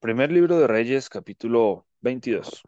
[0.00, 2.62] Primer libro de Reyes, capítulo 22.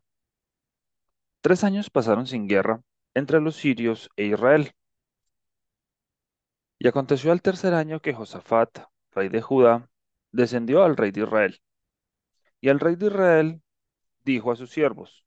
[1.40, 2.82] Tres años pasaron sin guerra
[3.14, 4.72] entre los sirios e Israel.
[6.80, 8.80] Y aconteció al tercer año que Josafat,
[9.12, 9.88] rey de Judá,
[10.32, 11.60] descendió al rey de Israel.
[12.60, 13.62] Y el rey de Israel
[14.24, 15.24] dijo a sus siervos,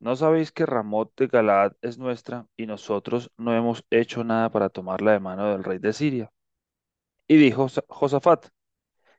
[0.00, 4.68] ¿no sabéis que Ramot de Galaad es nuestra y nosotros no hemos hecho nada para
[4.68, 6.32] tomarla de mano del rey de Siria?
[7.28, 8.48] Y dijo Josafat,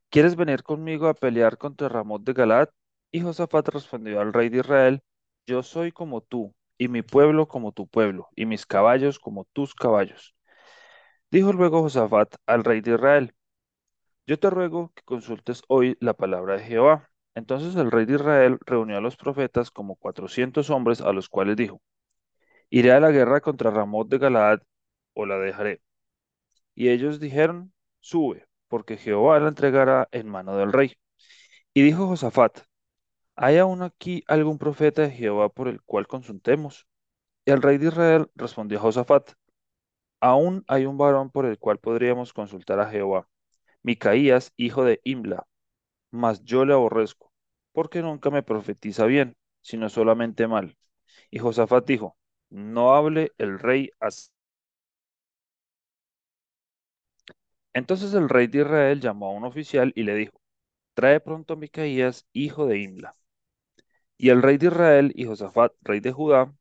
[0.10, 2.70] ¿quieres venir conmigo a pelear contra Ramot de Galaad?
[3.12, 5.02] Y Josafat respondió al rey de Israel,
[5.46, 9.74] Yo soy como tú, y mi pueblo como tu pueblo, y mis caballos como tus
[9.76, 10.36] caballos.
[11.32, 13.36] Dijo luego Josafat al rey de Israel,
[14.28, 17.10] Yo te ruego que consultes hoy la palabra de Jehová.
[17.36, 21.56] Entonces el rey de Israel reunió a los profetas como cuatrocientos hombres, a los cuales
[21.58, 21.82] dijo,
[22.70, 24.62] Iré a la guerra contra Ramot de Galaad,
[25.14, 25.82] o la dejaré.
[26.76, 30.94] Y ellos dijeron, Sube, porque Jehová la entregará en mano del rey.
[31.74, 32.60] Y dijo Josafat,
[33.36, 36.88] ¿hay aún aquí algún profeta de Jehová por el cual consultemos?
[37.46, 39.32] Y el rey de Israel respondió a Josafat,
[40.20, 43.28] aún hay un varón por el cual podríamos consultar a Jehová,
[43.84, 45.48] Micaías, hijo de Imla,
[46.12, 47.32] mas yo le aborrezco,
[47.72, 50.78] porque nunca me profetiza bien, sino solamente mal.
[51.32, 52.18] Y Josafat dijo,
[52.50, 54.32] no hable el rey así.
[57.78, 60.42] Entonces el rey de Israel llamó a un oficial y le dijo,
[60.96, 63.16] trae pronto a Micaías, hijo de Imla.
[64.18, 66.52] Y el rey de Israel y Josafat, rey de Judá,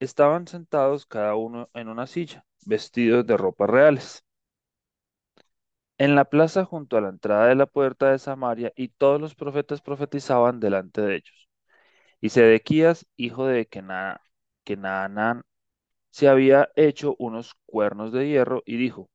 [0.00, 4.24] estaban sentados cada uno en una silla, vestidos de ropas reales.
[5.98, 9.34] En la plaza junto a la entrada de la puerta de Samaria, y todos los
[9.34, 11.48] profetas profetizaban delante de ellos.
[12.22, 13.66] Y Sedequías, hijo de
[14.64, 15.42] Kenaanán,
[16.10, 19.10] se había hecho unos cuernos de hierro y dijo,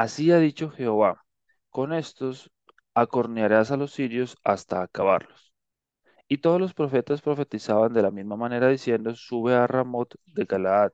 [0.00, 1.26] Así ha dicho Jehová,
[1.68, 2.50] con estos
[2.94, 5.52] acornearás a los sirios hasta acabarlos.
[6.26, 10.92] Y todos los profetas profetizaban de la misma manera diciendo, sube a Ramot de Galaad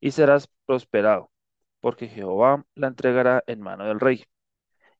[0.00, 1.30] y serás prosperado,
[1.80, 4.24] porque Jehová la entregará en mano del rey.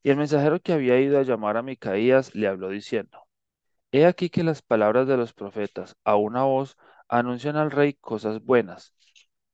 [0.02, 3.20] Y el mensajero que había ido a llamar a Micaías le habló diciendo,
[3.90, 6.76] He aquí que las palabras de los profetas a una voz
[7.08, 8.94] anuncian al rey cosas buenas.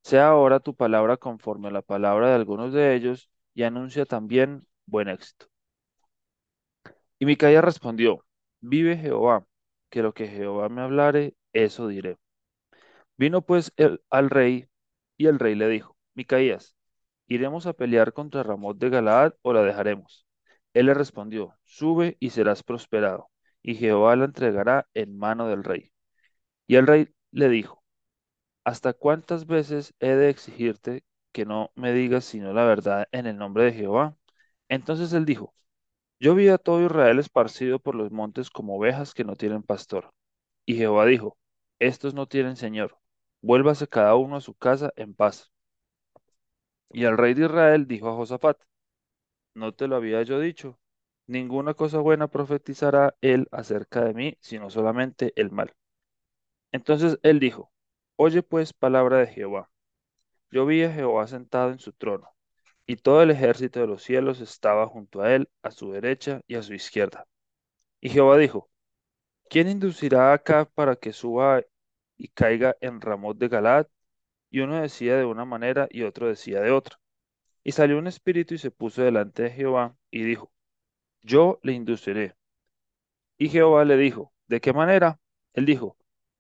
[0.03, 4.67] Sea ahora tu palabra conforme a la palabra de algunos de ellos y anuncia también
[4.85, 5.47] buen éxito.
[7.19, 8.25] Y Micaías respondió,
[8.61, 9.47] Vive Jehová,
[9.89, 12.19] que lo que Jehová me hablare, eso diré.
[13.17, 14.69] Vino pues el, al rey,
[15.17, 16.77] y el rey le dijo, Micaías,
[17.29, 20.27] ¿iremos a pelear contra Ramot de Galaad o la dejaremos?
[20.75, 23.31] Él le respondió, Sube y serás prosperado,
[23.63, 25.93] y Jehová la entregará en mano del rey.
[26.67, 27.83] Y el rey le dijo,
[28.65, 31.05] ¿Hasta cuántas veces he de exigirte
[31.37, 34.17] que no me digas sino la verdad en el nombre de Jehová?
[34.71, 35.55] Entonces él dijo,
[36.21, 40.13] Yo vi a todo Israel esparcido por los montes como ovejas que no tienen pastor.
[40.67, 41.39] Y Jehová dijo,
[41.81, 42.99] Estos no tienen señor,
[43.43, 45.53] vuélvase cada uno a su casa en paz.
[46.91, 48.59] Y el rey de Israel dijo a Josafat,
[49.55, 50.79] ¿no te lo había yo dicho?
[51.27, 55.75] Ninguna cosa buena profetizará él acerca de mí, sino solamente el mal.
[56.73, 57.73] Entonces él dijo,
[58.17, 59.69] Oye pues palabra de Jehová.
[60.51, 62.31] Yo vi a Jehová sentado en su trono,
[62.87, 66.57] y todo el ejército de los cielos estaba junto a él, a su derecha y
[66.57, 67.27] a su izquierda.
[68.01, 68.71] Y Jehová dijo,
[69.51, 71.63] ¿quién inducirá acá para que suba
[72.17, 73.87] y caiga en Ramot de Galad?
[74.51, 76.99] Y uno decía de una manera y otro decía de otra.
[77.65, 80.53] Y salió un espíritu y se puso delante de Jehová y dijo,
[81.23, 82.37] Yo le induciré.
[83.39, 85.21] Y Jehová le dijo, ¿de qué manera?
[85.53, 85.97] Él dijo,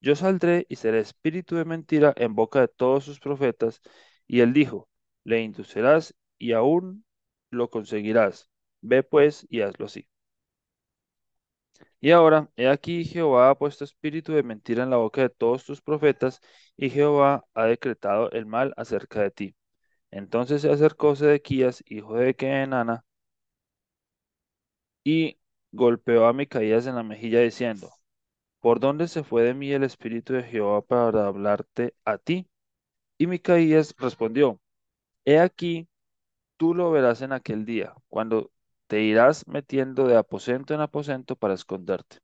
[0.07, 3.81] Yo saldré y seré espíritu de mentira en boca de todos sus profetas.
[4.29, 4.89] Y él dijo,
[5.25, 7.05] Le inducirás y aún
[7.51, 8.49] lo conseguirás.
[8.83, 10.09] Ve pues y hazlo así.
[12.01, 15.65] Y ahora, he aquí Jehová ha puesto espíritu de mentira en la boca de todos
[15.65, 16.41] tus profetas,
[16.77, 19.57] y Jehová ha decretado el mal acerca de ti.
[20.13, 23.05] Entonces se acercó Sedequías, hijo de Kenana,
[25.05, 25.39] y
[25.73, 27.96] golpeó a Micaías en la mejilla diciendo,
[28.67, 32.49] ¿Por dónde se fue de mí el espíritu de Jehová para hablarte a ti?
[33.17, 34.61] Y Micaías respondió,
[35.25, 35.89] He aquí,
[36.57, 38.51] tú lo verás en aquel día, cuando
[38.89, 42.19] te irás metiendo de aposento en aposento para esconderte.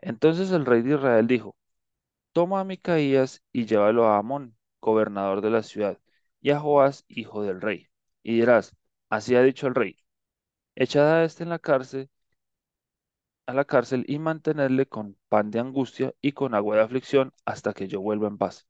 [0.00, 1.56] Entonces el rey de Israel dijo,
[2.32, 5.98] Toma a Micaías y llévalo a Amón, gobernador de la ciudad,
[6.40, 7.88] y a Joás, hijo del rey.
[8.22, 8.76] Y dirás,
[9.10, 9.98] así ha dicho el rey,
[10.76, 12.10] echad a este en la cárcel,
[13.46, 17.72] a la cárcel y mantenerle con pan de angustia y con agua de aflicción hasta
[17.74, 18.66] que yo vuelva en paz.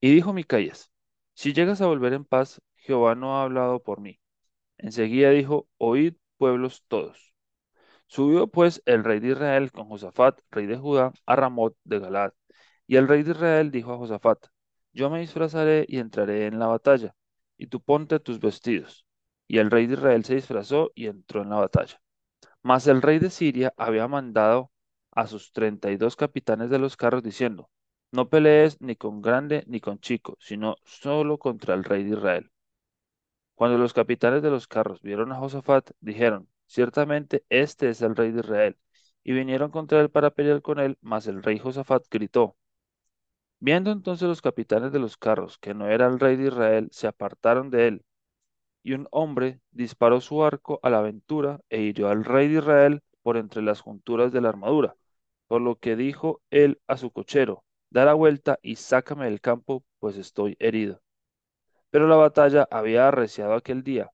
[0.00, 0.90] Y dijo Micaías,
[1.34, 4.20] si llegas a volver en paz, Jehová no ha hablado por mí.
[4.78, 7.34] Enseguida dijo, oíd pueblos todos.
[8.06, 12.32] Subió pues el rey de Israel con Josafat, rey de Judá, a Ramot de Galaad.
[12.86, 14.46] Y el rey de Israel dijo a Josafat,
[14.92, 17.16] Yo me disfrazaré y entraré en la batalla,
[17.58, 19.06] y tú ponte tus vestidos.
[19.48, 22.00] Y el rey de Israel se disfrazó y entró en la batalla.
[22.64, 24.72] Mas el rey de Siria había mandado
[25.12, 27.70] a sus treinta y dos capitanes de los carros diciendo,
[28.10, 32.50] No pelees ni con grande ni con chico, sino solo contra el rey de Israel.
[33.54, 38.30] Cuando los capitanes de los carros vieron a Josafat, dijeron, Ciertamente este es el rey
[38.32, 38.78] de Israel.
[39.24, 42.56] Y vinieron contra él para pelear con él, mas el rey Josafat gritó.
[43.60, 47.06] Viendo entonces los capitanes de los carros que no era el rey de Israel, se
[47.06, 48.04] apartaron de él.
[48.82, 53.02] Y un hombre disparó su arco a la aventura e hirió al rey de Israel
[53.22, 54.96] por entre las junturas de la armadura.
[55.46, 59.84] Por lo que dijo él a su cochero, da la vuelta y sácame del campo,
[59.98, 61.00] pues estoy herido.
[61.90, 64.10] Pero la batalla había arreciado aquel día,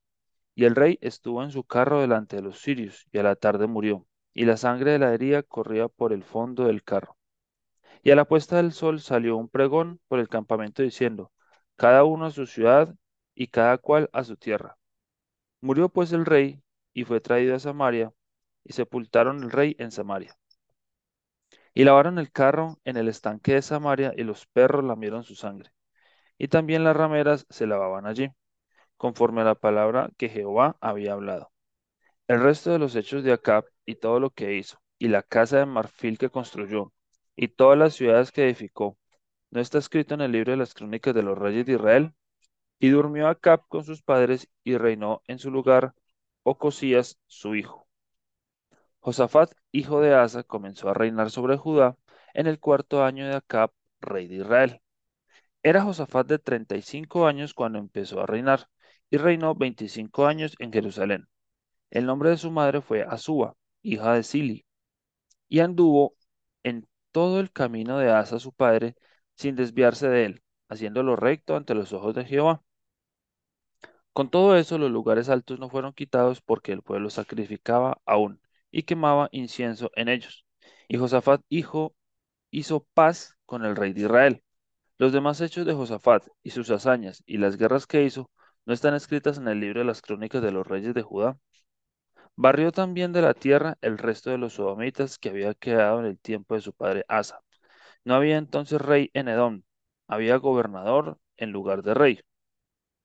[0.55, 3.69] y el rey estuvo en su carro delante de los sirios, y a la tarde
[3.69, 7.17] murió, y la sangre de la herida corría por el fondo del carro.
[8.03, 11.31] Y a la puesta del sol salió un pregón por el campamento diciendo,
[11.77, 12.95] cada uno a su ciudad
[13.39, 14.77] y cada cual a su tierra.
[15.61, 16.61] Murió pues el rey
[16.93, 18.13] y fue traído a Samaria,
[18.65, 20.37] y sepultaron el rey en Samaria.
[21.73, 25.71] Y lavaron el carro en el estanque de Samaria, y los perros lamieron su sangre.
[26.37, 28.29] Y también las rameras se lavaban allí,
[28.97, 31.53] conforme a la palabra que Jehová había hablado.
[32.27, 35.59] El resto de los hechos de Acab y todo lo que hizo, y la casa
[35.59, 36.93] de marfil que construyó,
[37.37, 38.99] y todas las ciudades que edificó,
[39.51, 42.15] ¿no está escrito en el libro de las crónicas de los reyes de Israel?
[42.79, 45.95] Y durmió Acab con sus padres y reinó en su lugar
[46.43, 47.89] Ocosías, su hijo.
[49.01, 51.97] Josafat, hijo de Asa, comenzó a reinar sobre Judá
[52.35, 54.81] en el cuarto año de Acab, rey de Israel.
[55.63, 58.69] Era Josafat de treinta y cinco años cuando empezó a reinar,
[59.11, 61.29] y reinó veinticinco años en Jerusalén.
[61.91, 64.67] El nombre de su madre fue Azúa, hija de Sili,
[65.49, 66.15] y anduvo
[66.63, 68.95] en todo el camino de Asa su padre,
[69.35, 72.63] sin desviarse de él, haciéndolo recto ante los ojos de Jehová.
[74.13, 78.41] Con todo eso, los lugares altos no fueron quitados porque el pueblo sacrificaba aún
[78.71, 80.45] y quemaba incienso en ellos.
[80.89, 81.95] Y Josafat, hijo,
[82.51, 84.43] hizo paz con el rey de Israel.
[84.99, 88.31] Los demás hechos de Josafat y sus hazañas y las guerras que hizo
[88.67, 91.39] no están escritas en el libro de las crónicas de los reyes de Judá.
[92.37, 96.19] Barrió también de la tierra el resto de los sodomitas que había quedado en el
[96.19, 97.41] tiempo de su padre Asa.
[98.05, 99.63] No había entonces rey en Edom,
[100.09, 102.21] había gobernador en lugar de rey.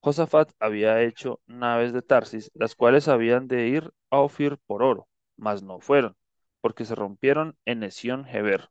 [0.04, 5.08] Josafat había hecho naves de Tarsis, las cuales habían de ir a Ofir por oro,
[5.38, 6.14] mas no fueron,
[6.60, 8.68] porque se rompieron en Esión Geber.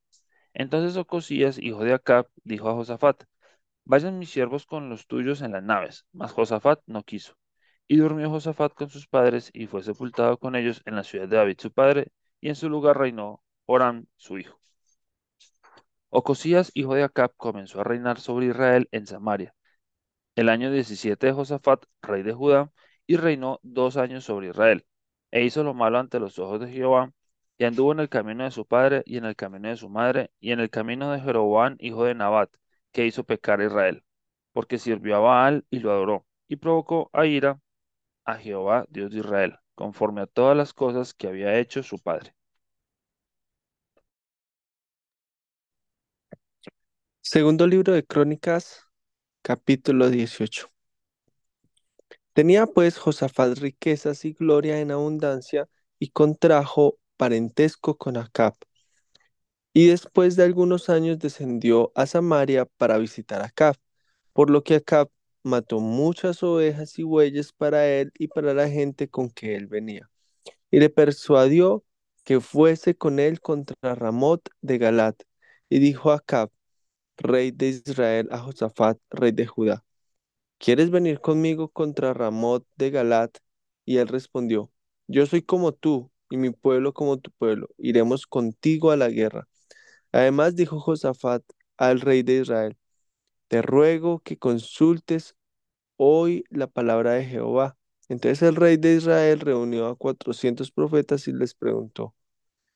[0.53, 3.23] Entonces Ocosías, hijo de Acab, dijo a Josafat,
[3.83, 6.05] Vayan mis siervos con los tuyos en las naves.
[6.11, 7.35] Mas Josafat no quiso.
[7.87, 11.37] Y durmió Josafat con sus padres y fue sepultado con ellos en la ciudad de
[11.37, 14.59] David su padre, y en su lugar reinó Joram su hijo.
[16.09, 19.55] Ocosías, hijo de Acab, comenzó a reinar sobre Israel en Samaria.
[20.35, 22.71] El año 17 de Josafat, rey de Judá,
[23.07, 24.85] y reinó dos años sobre Israel.
[25.31, 27.11] E hizo lo malo ante los ojos de Jehová,
[27.57, 30.31] y anduvo en el camino de su padre, y en el camino de su madre,
[30.39, 32.49] y en el camino de Jeroboam, hijo de Nabat,
[32.91, 34.03] que hizo pecar a Israel,
[34.53, 37.59] porque sirvió a Baal y lo adoró, y provocó a ira
[38.25, 42.35] a Jehová, Dios de Israel, conforme a todas las cosas que había hecho su padre.
[47.21, 48.87] Segundo libro de Crónicas,
[49.43, 50.71] capítulo 18.
[52.33, 55.67] Tenía pues Josafat riquezas y gloria en abundancia
[55.99, 58.55] y contrajo parentesco con Acab.
[59.73, 63.75] Y después de algunos años descendió a Samaria para visitar a Acab,
[64.31, 65.09] por lo que Acab
[65.43, 70.09] mató muchas ovejas y bueyes para él y para la gente con que él venía.
[70.71, 71.83] Y le persuadió
[72.23, 75.21] que fuese con él contra Ramot de Galat.
[75.69, 76.49] Y dijo a Acab,
[77.17, 79.83] rey de Israel, a Josafat, rey de Judá,
[80.57, 83.37] ¿quieres venir conmigo contra Ramot de Galat?
[83.85, 84.71] Y él respondió,
[85.07, 89.47] yo soy como tú y mi pueblo como tu pueblo, iremos contigo a la guerra.
[90.11, 91.43] Además dijo Josafat
[91.77, 92.77] al rey de Israel,
[93.47, 95.35] te ruego que consultes
[95.97, 97.77] hoy la palabra de Jehová.
[98.09, 102.15] Entonces el rey de Israel reunió a cuatrocientos profetas y les preguntó,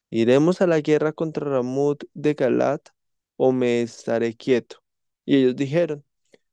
[0.10, 2.90] ¿iremos a la guerra contra Ramut de Galat
[3.38, 4.78] o me estaré quieto?
[5.26, 6.06] Y ellos dijeron,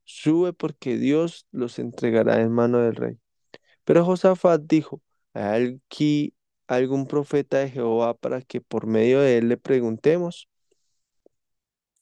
[0.04, 3.18] sube porque Dios los entregará en mano del rey.
[3.84, 5.02] Pero Josafat dijo,
[5.34, 6.34] ¿hay aquí
[6.68, 10.48] algún profeta de Jehová para que por medio de él le preguntemos?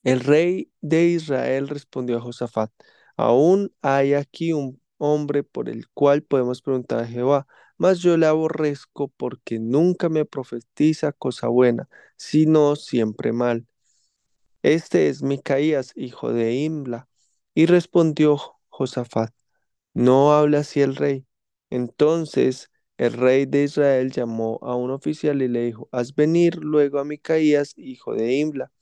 [0.04, 2.70] El rey de Israel respondió a Josafat,
[3.16, 7.46] aún hay aquí un hombre por el cual podemos preguntar a Jehová,
[7.78, 13.66] mas yo le aborrezco porque nunca me profetiza cosa buena, sino siempre mal.
[14.62, 17.08] Este es Micaías, hijo de Imla.
[17.54, 18.38] Y respondió
[18.68, 19.32] Josafat,
[19.94, 21.26] no habla así el rey.
[21.70, 26.98] Entonces el rey de Israel llamó a un oficial y le dijo, haz venir luego
[26.98, 28.72] a Micaías, hijo de Imla.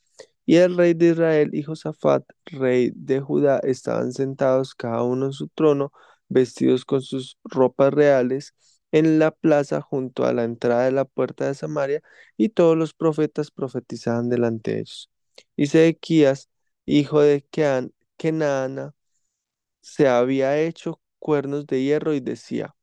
[0.46, 5.32] Y el rey de Israel y Josafat, rey de Judá, estaban sentados cada uno en
[5.32, 5.92] su trono,
[6.28, 8.54] vestidos con sus ropas reales,
[8.92, 12.02] en la plaza junto a la entrada de la puerta de Samaria,
[12.36, 15.10] y todos los profetas profetizaban delante de ellos.
[15.56, 16.50] Y Sedequías,
[16.86, 18.94] hijo de Kean, Kenaana,
[19.80, 22.74] se había hecho cuernos de hierro y decía,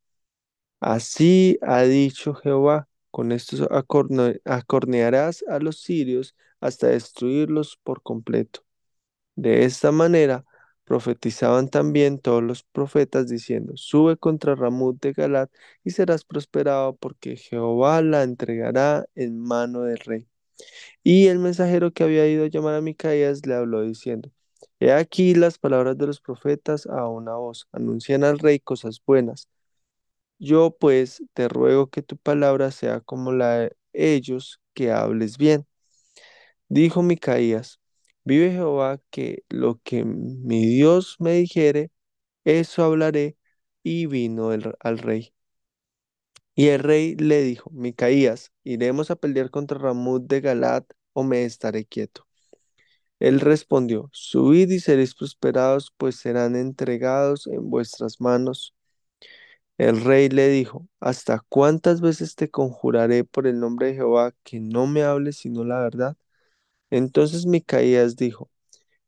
[0.79, 8.61] Así ha dicho Jehová, con estos acorne- acornearás a los sirios hasta destruirlos por completo.
[9.35, 10.45] De esta manera
[10.85, 15.51] profetizaban también todos los profetas diciendo, sube contra Ramut de Galat
[15.83, 20.29] y serás prosperado porque Jehová la entregará en mano del rey.
[21.03, 24.29] Y el mensajero que había ido a llamar a Micaías le habló diciendo,
[24.79, 29.47] He aquí las palabras de los profetas a una voz, anuncian al rey cosas buenas.
[30.39, 35.67] Yo pues te ruego que tu palabra sea como la de ellos, que hables bien.
[36.69, 37.79] Dijo Micaías,
[38.23, 41.91] vive Jehová que lo que mi Dios me dijere,
[42.45, 43.37] eso hablaré.
[43.83, 45.33] Y vino el- al rey.
[46.57, 51.45] Y el rey le dijo, Micaías, ¿iremos a pelear contra Ramut de Galat o me
[51.45, 52.27] estaré quieto?
[53.19, 58.75] Él respondió, Subid y seréis prosperados, pues serán entregados en vuestras manos.
[59.77, 64.59] El rey le dijo, ¿Hasta cuántas veces te conjuraré por el nombre de Jehová que
[64.59, 66.17] no me hables sino la verdad?
[66.91, 68.51] Entonces Micaías dijo,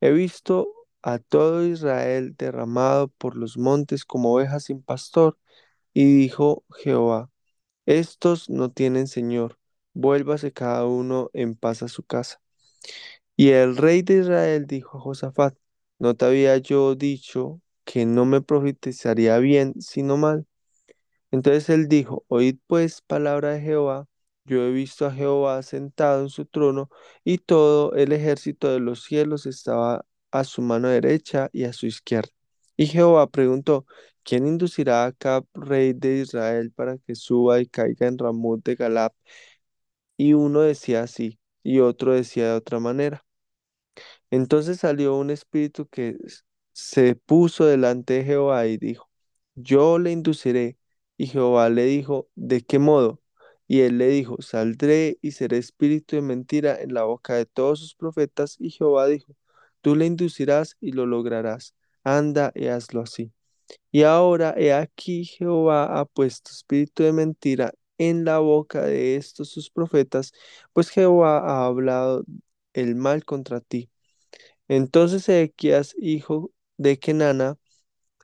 [0.01, 5.37] He visto a todo Israel derramado por los montes como ovejas sin pastor.
[5.93, 7.31] Y dijo Jehová,
[7.89, 9.57] Estos no tienen señor,
[9.95, 12.39] vuélvase cada uno en paz a su casa.
[13.35, 15.57] Y el rey de Israel dijo a Josafat,
[15.97, 20.45] ¿no te había yo dicho que no me profetizaría bien, sino mal?
[21.31, 24.07] Entonces él dijo, Oíd pues palabra de Jehová,
[24.45, 26.91] yo he visto a Jehová sentado en su trono,
[27.23, 31.87] y todo el ejército de los cielos estaba a su mano derecha y a su
[31.87, 32.29] izquierda.
[32.77, 33.87] Y Jehová preguntó,
[34.29, 38.75] ¿quién inducirá a Acab, rey de Israel, para que suba y caiga en Ramut de
[38.75, 39.13] Galap?
[40.17, 43.25] Y uno decía así, y otro decía de otra manera.
[44.31, 46.17] Entonces salió un espíritu que
[46.73, 49.09] se puso delante de Jehová y dijo,
[49.55, 50.77] Yo le induciré.
[51.17, 53.21] Y Jehová le dijo, ¿de qué modo?
[53.67, 57.79] Y él le dijo, Saldré y seré espíritu de mentira en la boca de todos
[57.79, 58.55] sus profetas.
[58.59, 59.35] Y Jehová dijo,
[59.81, 61.75] Tú le inducirás y lo lograrás.
[62.03, 63.33] Anda y hazlo así.
[63.91, 69.49] Y ahora he aquí Jehová ha puesto espíritu de mentira en la boca de estos
[69.49, 70.31] sus profetas,
[70.73, 72.23] pues Jehová ha hablado
[72.73, 73.89] el mal contra ti.
[74.67, 77.57] Entonces Ezequías, hijo de Kenana,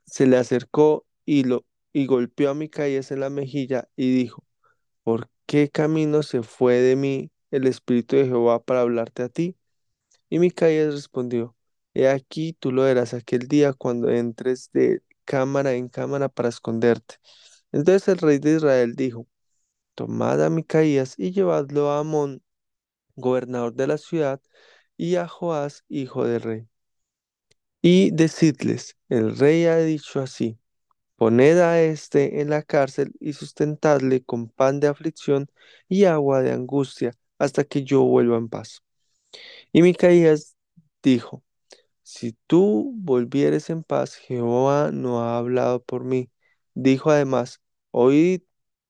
[0.06, 4.44] se le acercó y lo y golpeó a Micaías en la mejilla y dijo,
[5.04, 9.56] ¿Por qué camino se fue de mí el espíritu de Jehová para hablarte a ti?
[10.30, 11.56] Y Micaías respondió,
[11.94, 17.16] He aquí tú lo verás aquel día cuando entres de cámara en cámara para esconderte.
[17.72, 19.28] Entonces el rey de Israel dijo,
[19.96, 22.42] Tomad a Micaías y llevadlo a Amón,
[23.16, 24.40] gobernador de la ciudad,
[24.96, 26.68] y a Joás, hijo del rey
[27.82, 30.58] Y decidles, el rey ha dicho así,
[31.16, 35.48] poned a éste en la cárcel y sustentadle con pan de aflicción
[35.88, 38.82] y agua de angustia hasta que yo vuelva en paz.
[39.72, 40.56] Y Micaías
[41.02, 41.44] dijo,
[42.06, 46.30] si tú volvieres en paz, Jehová no ha hablado por mí.
[46.74, 47.60] Dijo además,
[47.90, 48.42] oíd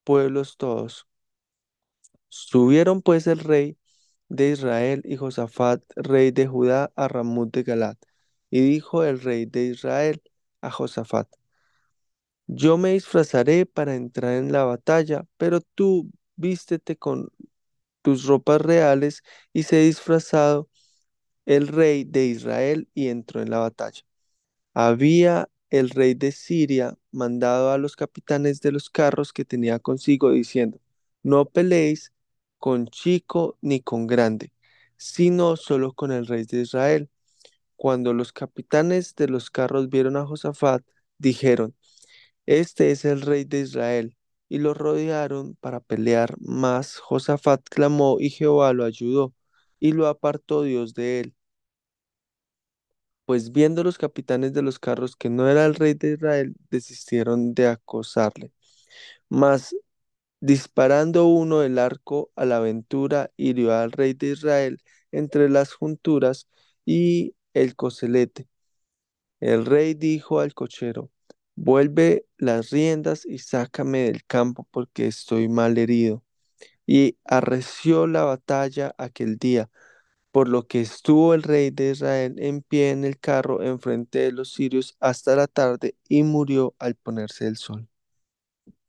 [0.05, 1.09] pueblos todos.
[2.29, 3.79] Subieron pues el rey
[4.29, 7.99] de Israel y Josafat, rey de Judá, a Ramut de Galat.
[8.51, 10.23] Y dijo el rey de Israel
[10.61, 11.29] a Josafat,
[12.47, 17.29] Yo me disfrazaré para entrar en la batalla, pero tú vístete con
[18.03, 19.23] tus ropas reales.
[19.53, 20.69] Y se disfrazado
[21.47, 24.03] el rey de Israel y entró en la batalla.
[24.75, 30.31] Había el rey de Siria mandado a los capitanes de los carros que tenía consigo,
[30.33, 30.81] diciendo,
[31.23, 32.13] No peleéis
[32.59, 34.53] con chico ni con grande,
[34.97, 37.11] sino solo con el rey de Israel.
[37.77, 40.85] Cuando los capitanes de los carros vieron a Josafat,
[41.19, 41.75] dijeron,
[42.47, 44.17] Este es el rey de Israel,
[44.49, 49.35] y lo rodearon para pelear, mas Josafat clamó y Jehová lo ayudó,
[49.81, 51.35] y lo apartó Dios de él.
[53.25, 57.55] Pues viendo los capitanes de los carros que no era el rey de Israel, desistieron
[57.55, 58.53] de acosarle.
[59.31, 59.77] Mas
[60.41, 64.81] Disparando uno el arco a la aventura, hirió al rey de Israel
[65.13, 66.49] entre las junturas
[66.87, 68.49] y el coselete.
[69.41, 71.11] El rey dijo al cochero,
[71.57, 76.25] vuelve las riendas y sácame del campo porque estoy mal herido.
[76.87, 79.71] Y arreció la batalla aquel día,
[80.33, 84.33] por lo que estuvo el rey de Israel en pie en el carro enfrente de
[84.33, 87.89] los sirios hasta la tarde y murió al ponerse el sol.